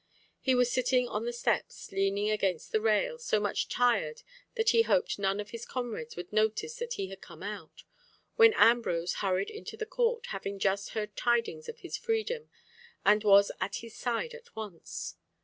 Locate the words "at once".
14.33-15.17